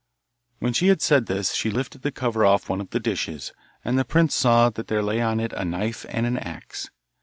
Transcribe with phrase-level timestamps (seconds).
[0.57, 3.53] When she had said this she lifted the cover off one of the dishes,
[3.85, 6.89] and the prince saw that there lay on it a knife and an axe.